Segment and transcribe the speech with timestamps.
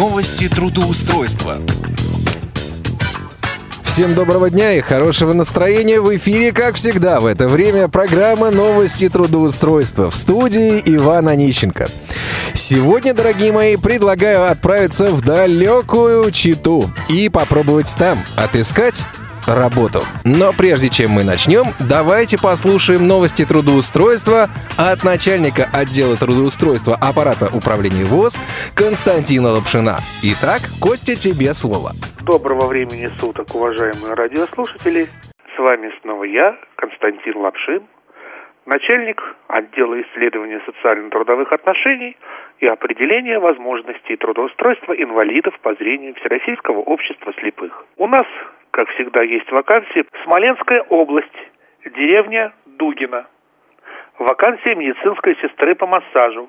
[0.00, 1.58] Новости трудоустройства.
[3.82, 6.00] Всем доброго дня и хорошего настроения.
[6.00, 11.90] В эфире, как всегда, в это время программа «Новости трудоустройства» в студии Иван Онищенко.
[12.54, 19.04] Сегодня, дорогие мои, предлагаю отправиться в далекую Читу и попробовать там отыскать
[19.46, 20.00] работу.
[20.24, 24.48] Но прежде чем мы начнем, давайте послушаем новости трудоустройства
[24.78, 28.40] от начальника отдела трудоустройства аппарата управления ВОЗ
[28.74, 29.98] Константина Лапшина.
[30.22, 31.92] Итак, Костя, тебе слово.
[32.20, 35.08] Доброго времени суток, уважаемые радиослушатели.
[35.54, 37.82] С вами снова я, Константин Лапшин,
[38.66, 42.16] начальник отдела исследования социально-трудовых отношений
[42.60, 47.84] и определения возможностей трудоустройства инвалидов по зрению Всероссийского общества слепых.
[47.96, 48.26] У нас
[48.80, 50.06] как всегда, есть вакансии.
[50.24, 51.36] Смоленская область,
[51.84, 53.26] деревня Дугина.
[54.18, 56.48] Вакансия медицинской сестры по массажу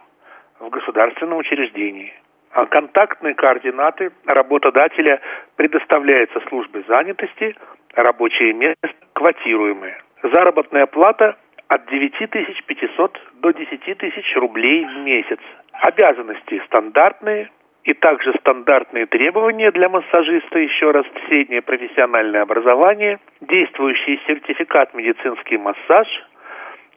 [0.61, 2.13] в государственном учреждении.
[2.51, 5.19] А контактные координаты работодателя
[5.57, 7.53] предоставляется службе занятости,
[7.95, 10.01] рабочие места квотируемые.
[10.23, 11.35] Заработная плата
[11.67, 15.39] от 9500 до 10 тысяч рублей в месяц.
[15.73, 17.49] Обязанности стандартные–
[17.83, 26.07] и также стандартные требования для массажиста, еще раз, среднее профессиональное образование, действующий сертификат медицинский массаж,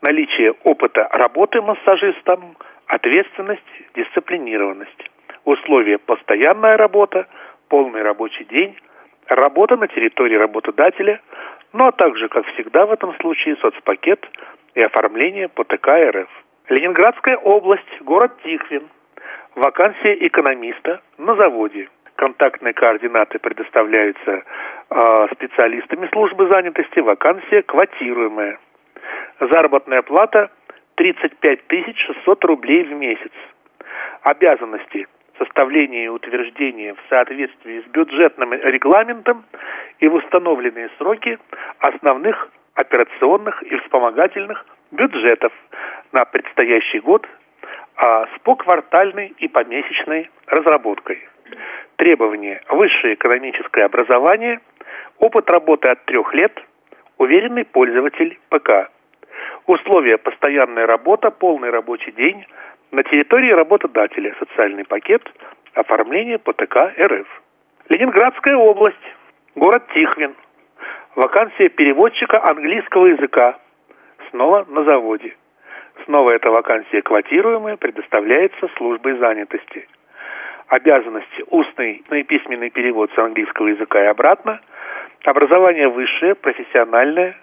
[0.02, 3.62] наличие опыта работы массажистом, ответственность,
[3.94, 5.10] дисциплинированность.
[5.44, 7.26] Условия постоянная работа,
[7.68, 8.76] полный рабочий день,
[9.28, 11.20] работа на территории работодателя,
[11.72, 14.24] ну а также, как всегда в этом случае, соцпакет
[14.74, 16.28] и оформление по ТК РФ.
[16.68, 18.88] Ленинградская область, город Тихвин,
[19.54, 21.88] Вакансия экономиста на заводе.
[22.16, 24.42] Контактные координаты предоставляются
[24.90, 26.98] э, специалистами службы занятости.
[26.98, 28.58] Вакансия квотируемая.
[29.38, 30.50] Заработная плата
[30.96, 31.60] 35
[31.96, 33.32] 600 рублей в месяц.
[34.22, 35.06] Обязанности
[35.38, 39.44] составление и утверждение в соответствии с бюджетным регламентом
[40.00, 41.38] и в установленные сроки
[41.78, 45.52] основных операционных и вспомогательных бюджетов
[46.12, 47.26] на предстоящий год
[47.96, 51.20] а с поквартальной и помесячной разработкой.
[51.96, 54.60] Требования– высшее экономическое образование,
[55.18, 56.52] опыт работы от трех лет,
[57.18, 58.90] уверенный пользователь ПК.
[59.66, 62.44] Условия– постоянная работа, полный рабочий день,
[62.90, 65.22] на территории работодателя социальный пакет,
[65.74, 67.42] оформление по ТК РФ.
[67.88, 68.96] Ленинградская область,
[69.54, 70.34] город Тихвин,
[71.14, 73.58] вакансия переводчика английского языка,
[74.30, 75.36] снова на заводе–
[76.04, 79.88] Снова эта вакансия квотируемая, предоставляется службой занятости.
[80.68, 84.60] Обязанности устный и письменный перевод с английского языка и обратно,
[85.24, 87.36] образование высшее, профессиональное,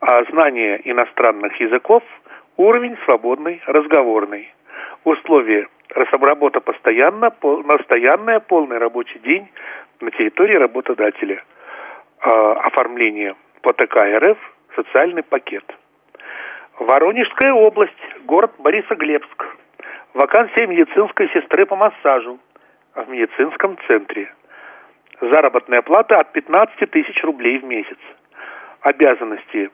[0.00, 2.02] а знание иностранных языков,
[2.56, 4.52] уровень свободный, разговорный.
[5.04, 9.48] Условия работа постоянно, пол, постоянная, полный рабочий день
[10.00, 11.44] на территории работодателя.
[12.20, 14.38] А, оформление по ТК РФ,
[14.74, 15.64] социальный пакет–
[16.80, 17.92] Воронежская область,
[18.24, 19.44] город Борисоглебск.
[20.14, 22.40] Вакансия медицинской сестры по массажу
[22.94, 24.32] в медицинском центре.
[25.20, 27.98] Заработная плата от 15 тысяч рублей в месяц.
[28.80, 29.70] Обязанности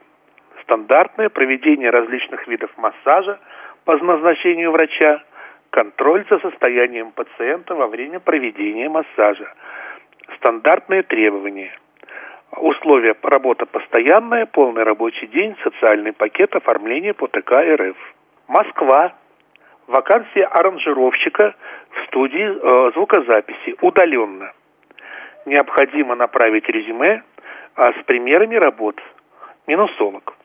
[0.63, 3.39] стандартные, проведение различных видов массажа
[3.85, 5.23] по назначению врача,
[5.69, 9.53] контроль за состоянием пациента во время проведения массажа.
[10.35, 11.71] Стандартные требования–
[12.59, 17.97] Условия работа постоянная, полный рабочий день, социальный пакет, оформление по ТК РФ.
[18.47, 19.13] Москва.
[19.85, 21.55] Вакансия аранжировщика
[21.91, 24.51] в студии э, звукозаписи удаленно.
[25.45, 27.23] Необходимо направить резюме
[27.75, 28.99] э, с примерами работ.
[29.67, 30.35] Минусолог.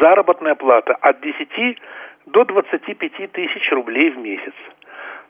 [0.00, 1.78] Заработная плата от 10
[2.26, 4.54] до 25 тысяч рублей в месяц.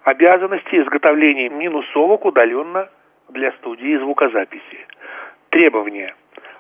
[0.05, 2.89] Обязанности изготовления минусолог удаленно
[3.29, 4.87] для студии звукозаписи.
[5.51, 6.15] Требования.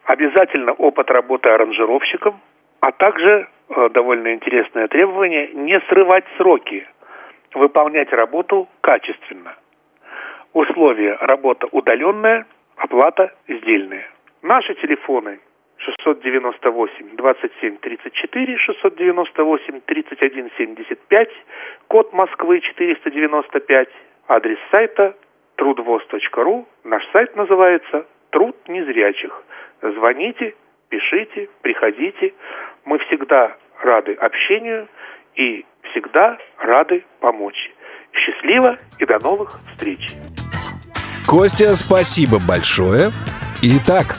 [0.04, 2.40] Обязательно опыт работы аранжировщиком,
[2.80, 6.86] а также э, довольно интересное требование не срывать сроки,
[7.54, 9.54] выполнять работу качественно.
[10.52, 14.08] Условия работа удаленная, оплата сдельная.
[14.42, 15.38] Наши телефоны
[15.78, 21.28] 698 27 34, 698 31 75,
[21.86, 23.88] код Москвы 495,
[24.26, 25.14] адрес сайта
[25.54, 29.32] трудвоз.ру, наш сайт называется труд незрячих.
[29.82, 30.54] Звоните,
[30.88, 32.34] пишите, приходите.
[32.84, 34.88] Мы всегда рады общению
[35.36, 37.70] и всегда рады помочь.
[38.12, 40.00] Счастливо и до новых встреч.
[41.26, 43.10] Костя, спасибо большое.
[43.62, 44.16] Итак,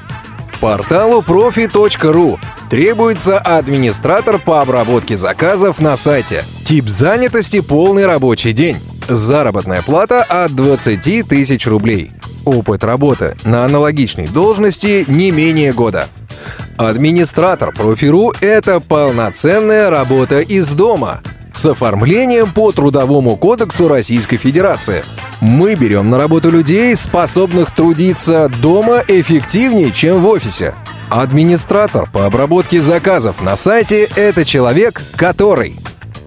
[0.62, 2.38] порталу profi.ru
[2.70, 6.44] требуется администратор по обработке заказов на сайте.
[6.66, 8.78] Тип занятости– полный рабочий день.
[9.10, 12.12] Заработная плата от 20 тысяч рублей.
[12.46, 16.08] Опыт работы на аналогичной должности не менее года.
[16.78, 21.22] Администратор профиру– это полноценная работа из дома
[21.54, 25.04] с оформлением по Трудовому кодексу Российской Федерации.
[25.42, 30.74] Мы берем на работу людей, способных трудиться дома эффективнее, чем в офисе.
[31.10, 35.76] Администратор по обработке заказов на сайте– это человек, который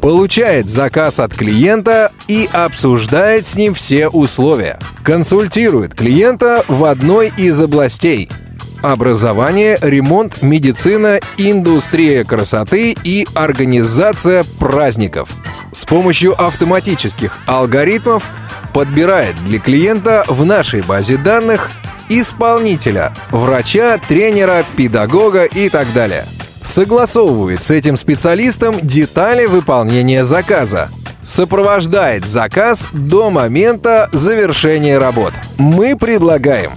[0.04, 7.58] получает заказ от клиента и обсуждает с ним все условия, консультирует клиента в одной из
[7.58, 8.28] областей–
[8.82, 15.30] образование, ремонт, медицина, индустрия красоты и организация праздников.
[15.72, 18.30] С помощью автоматических алгоритмов
[18.74, 21.70] подбирает для клиента в нашей базе данных
[22.10, 26.26] исполнителя, врача, тренера, педагога и так далее–
[26.64, 30.88] согласовывает с этим специалистом детали выполнения заказа,
[31.22, 35.34] сопровождает заказ до момента завершения работ.
[35.58, 36.72] Мы предлагаем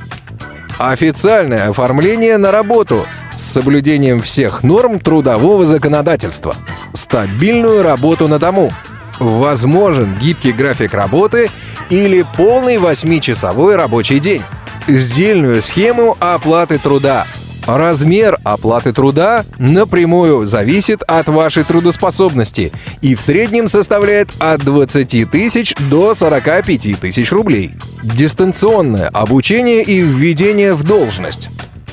[0.77, 3.05] официальное оформление на работу
[3.35, 6.55] с соблюдением всех норм трудового законодательства,
[6.93, 8.73] стабильную работу на дому,
[9.19, 11.49] возможен гибкий график работы
[11.89, 14.43] или полный 8-часовой рабочий день,
[14.87, 17.25] сдельную схему оплаты труда–
[17.67, 22.71] Размер оплаты труда напрямую зависит от вашей трудоспособности
[23.01, 27.73] и в среднем составляет от 20 тысяч до 45 тысяч рублей.
[28.01, 31.49] Дистанционное обучение и введение в должность.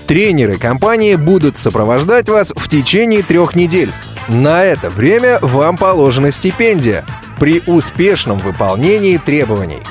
[0.06, 3.90] Тренеры компании будут сопровождать вас в течение трех недель.
[4.28, 7.04] На это время вам положена стипендия
[7.40, 9.82] при успешном выполнении требований.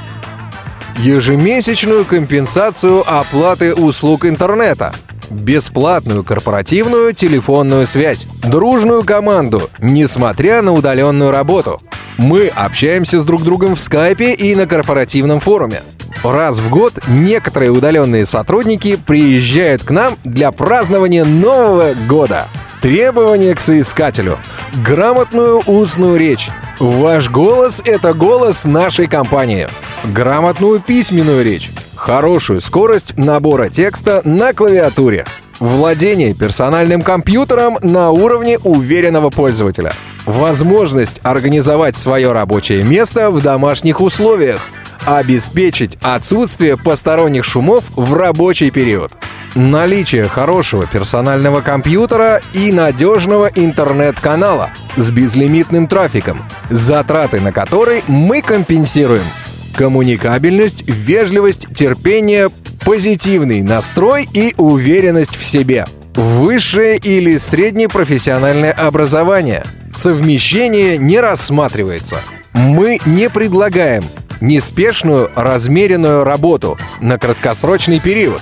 [1.00, 4.94] Ежемесячную компенсацию оплаты услуг интернета–
[5.34, 11.82] бесплатную корпоративную телефонную связь, дружную команду, несмотря на удаленную работу.
[12.18, 15.82] Мы общаемся с друг другом в скайпе и на корпоративном форуме.
[16.24, 22.48] Раз в год некоторые удаленные сотрудники приезжают к нам для празднования Нового года.
[22.82, 24.40] Требования к соискателю.
[24.86, 26.50] Грамотную устную речь.
[26.80, 29.68] Ваш голос— это голос нашей компании.
[30.04, 31.72] Грамотную письменную речь
[32.04, 35.26] хорошую скорость набора текста на клавиатуре,
[35.62, 39.94] владение персональным компьютером на уровне уверенного пользователя,
[40.26, 44.60] возможность организовать свое рабочее место в домашних условиях,
[45.06, 49.14] обеспечить отсутствие посторонних шумов в рабочий период,
[49.56, 59.24] наличие хорошего персонального компьютера и надежного интернет-канала с безлимитным трафиком, затраты на который мы компенсируем–
[59.74, 62.50] коммуникабельность, вежливость, терпение,
[62.86, 65.86] позитивный настрой и уверенность в себе.
[66.16, 69.66] Высшее или среднее профессиональное образование.
[69.96, 72.20] Совмещение не рассматривается.
[72.54, 74.04] Мы не предлагаем
[74.42, 78.42] неспешную, размеренную работу на краткосрочный период.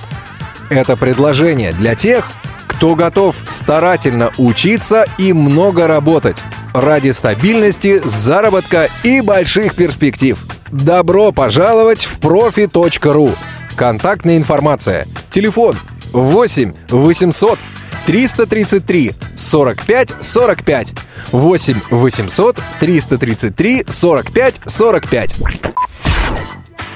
[0.68, 2.30] Это предложение для тех,
[2.66, 6.36] кто готов старательно учиться и много работать
[6.74, 10.38] ради стабильности, заработка и больших перспектив–
[10.72, 13.32] Добро пожаловать в профи.ру.
[13.76, 15.06] Контактная информация.
[15.28, 15.76] Телефон
[16.12, 17.58] 8 800
[18.06, 20.94] 333 45 45
[21.30, 25.34] 8 800 333 45 45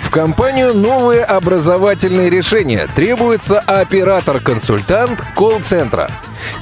[0.07, 2.89] в компанию новые образовательные решения.
[2.95, 6.11] Требуется оператор-консультант колл-центра.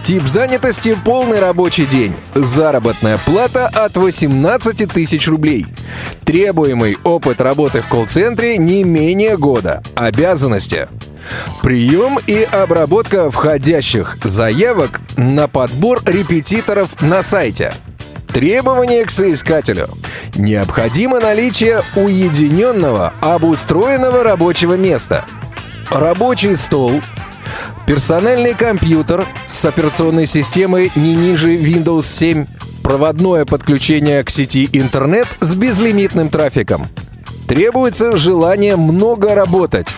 [0.03, 2.15] Тип занятости– полный рабочий день.
[2.35, 5.67] Заработная плата от 18 тысяч рублей.
[6.25, 9.83] Требуемый опыт работы в колл-центре не менее года.
[9.95, 10.89] Обязанности.
[11.63, 17.73] Прием и обработка входящих заявок на подбор репетиторов на сайте.
[18.29, 19.89] Требования к соискателю.
[20.35, 25.25] Необходимо наличие уединенного, обустроенного рабочего места.
[25.89, 27.01] Рабочий стол,
[27.87, 32.47] персональный компьютер с операционной системой не ниже Windows 7,
[32.83, 36.89] проводное подключение к сети интернет с безлимитным трафиком.
[37.49, 39.95] Требуется желание много работать,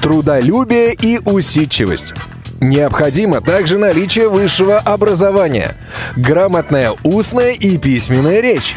[0.00, 2.14] трудолюбие и усидчивость.
[2.60, 5.74] Необходимо также наличие высшего образования,
[6.16, 8.76] грамотная устная и письменная речь,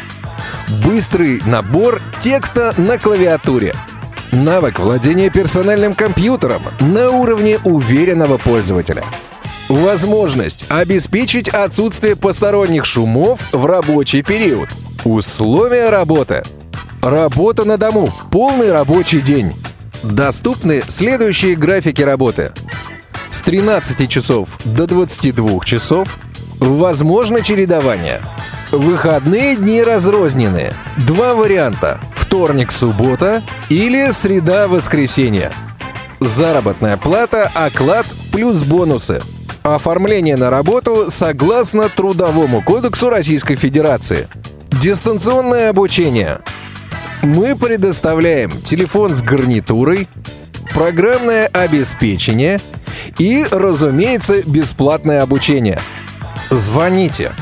[0.84, 3.74] быстрый набор текста на клавиатуре,
[4.36, 9.04] навык владения персональным компьютером на уровне уверенного пользователя,
[9.68, 14.68] возможность обеспечить отсутствие посторонних шумов в рабочий период,
[15.04, 16.42] условия работы,
[17.02, 19.52] работа на дому, полный рабочий день.
[20.02, 22.52] Доступны следующие графики работы–
[23.36, 26.18] с 13 часов до 22 часов.
[26.58, 28.22] Возможно чередование.
[28.70, 30.72] Выходные дни разрознены.
[31.06, 32.00] Два варианта.
[32.36, 35.52] Вторник вторник-суббота или среда-воскресенье.
[36.20, 39.22] Заработная плата, оклад плюс бонусы.
[39.62, 44.28] Оформление на работу согласно Трудовому кодексу Российской Федерации.
[44.70, 46.40] Дистанционное обучение.
[47.22, 50.06] Мы предоставляем телефон с гарнитурой,
[50.74, 52.60] программное обеспечение
[53.18, 55.80] и, разумеется, бесплатное обучение.
[56.50, 57.32] Звоните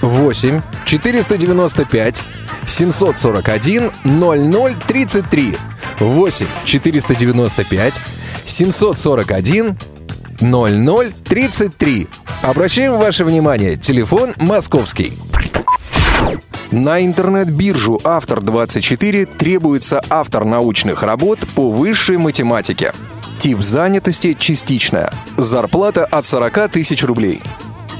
[0.00, 2.22] 8 495
[2.66, 5.56] 741 0033
[5.98, 7.94] 8 495
[8.44, 9.76] 741
[10.40, 12.08] 0033.
[12.42, 15.12] Обращаем ваше внимание, телефон московский.
[16.70, 22.92] На интернет-биржу «Автор-24» требуется автор научных работ по высшей математике.
[23.38, 25.12] Тип занятости частичная.
[25.36, 27.42] Зарплата от 40 тысяч рублей.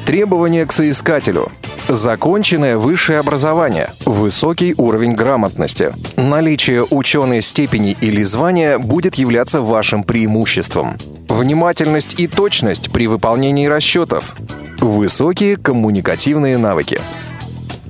[0.07, 1.51] Требования к соискателю.
[1.93, 5.93] Законченное высшее образование, высокий уровень грамотности.
[6.17, 10.97] Наличие ученой степени или звания будет являться вашим преимуществом.
[11.29, 14.37] Внимательность и точность при выполнении расчетов.
[14.79, 17.01] Высокие коммуникативные навыки.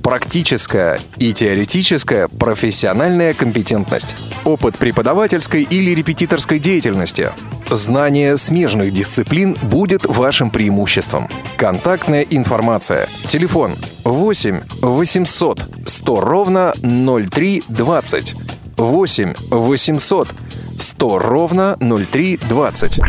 [0.01, 4.15] Практическая и теоретическая профессиональная компетентность.
[4.45, 7.29] Опыт преподавательской или репетиторской деятельности.
[7.71, 11.29] Знание смежных дисциплин будет вашим преимуществом.
[11.55, 13.07] Контактная информация.
[13.29, 18.35] Телефон 8 800 100 ровно 0320.
[18.75, 20.27] 8 800
[20.77, 22.99] 100 ровно 0320.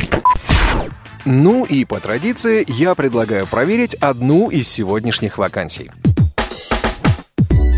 [1.24, 5.90] Ну и по традиции я предлагаю проверить одну из сегодняшних вакансий.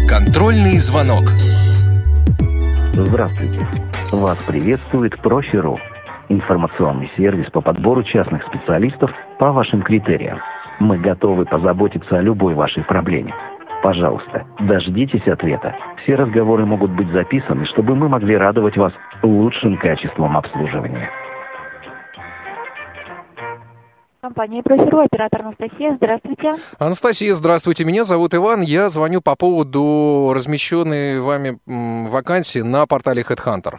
[0.07, 1.25] Контрольный звонок.
[2.93, 3.67] Здравствуйте.
[4.13, 5.81] Вас приветствует Профи.ру.
[6.35, 10.41] Информационный сервис по подбору частных специалистов по вашим критериям.
[10.81, 13.33] Мы готовы позаботиться о любой вашей проблеме.
[13.85, 15.77] Пожалуйста, дождитесь ответа.
[16.03, 21.09] Все разговоры могут быть записаны, чтобы мы могли радовать вас лучшим качеством обслуживания.
[24.21, 25.95] Компания «Профиру», оператор Анастасия.
[25.95, 26.55] Здравствуйте.
[26.81, 27.85] Анастасия, здравствуйте.
[27.85, 28.63] Меня зовут Иван.
[28.63, 31.59] Я звоню по поводу размещенной вами
[32.11, 33.79] вакансии на портале HeadHunter.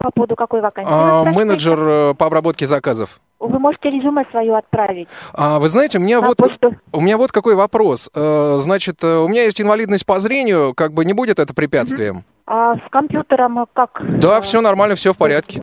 [0.00, 0.88] По поводу какой вакансии?
[0.90, 3.20] А, менеджер э, по обработке заказов.
[3.38, 6.74] Вы можете резюме свое отправить А, вы знаете, у меня на вот почту.
[6.92, 8.08] у меня вот какой вопрос.
[8.14, 12.24] Э, значит, э, у меня есть инвалидность по зрению, как бы не будет это препятствием?
[12.46, 14.00] А с компьютером как?
[14.20, 15.62] Да, все нормально, все в порядке.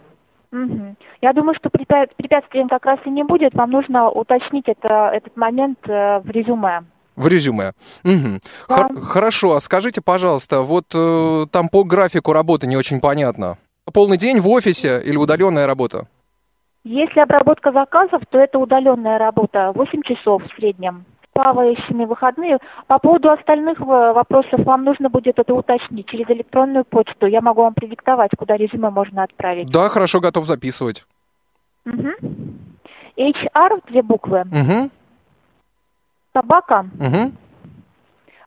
[0.51, 0.95] мгм.
[1.19, 3.55] Я думаю, что препя- препятствием как раз и не будет.
[3.55, 6.83] Вам нужно уточнить это, этот момент в резюме.
[7.15, 7.71] В резюме.
[8.67, 9.01] Хор- Да.
[9.01, 13.57] хорошо, а скажите, пожалуйста, вот э, там по графику работы не очень понятно.
[13.93, 16.07] Полный день в офисе или удаленная работа?
[16.83, 21.05] Если обработка заказов, то это удаленная работа, 8 часов в среднем.
[21.33, 22.57] Плавающими выходные.
[22.87, 27.27] По поводу остальных э, вопросов вам нужно будет это уточнить через электронную почту.
[27.27, 29.69] Я могу вам продиктовать, куда резюме можно отправить.
[29.69, 31.05] Да, хорошо, готов записывать.
[31.85, 32.13] Мгм.
[33.17, 34.89] HR, две буквы, Угу,
[36.33, 37.31] собака, угу,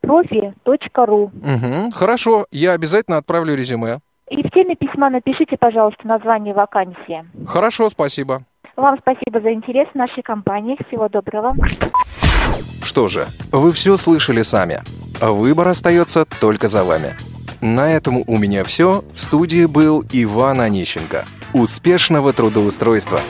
[0.00, 1.22] профи.ру.
[1.24, 1.90] угу.
[1.94, 3.98] Хорошо, я обязательно отправлю резюме.
[4.30, 7.24] И в теме письма напишите, пожалуйста, название вакансии.
[7.46, 8.40] Хорошо, спасибо.
[8.76, 10.76] Вам спасибо за интерес в нашей компании.
[10.88, 11.54] Всего доброго.
[12.82, 14.80] Что же, вы все слышали сами.
[15.20, 17.14] Выбор остается только за вами.
[17.60, 19.02] На этом у меня все.
[19.14, 21.24] В студии был Иван Онищенко.
[21.54, 23.20] Успешного трудоустройства!